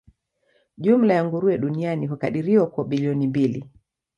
Jumla 0.77 1.13
ya 1.13 1.25
nguruwe 1.25 1.57
duniani 1.57 2.07
hukadiriwa 2.07 2.67
kuwa 2.67 2.87
bilioni 2.87 3.27
mbili. 3.27 3.65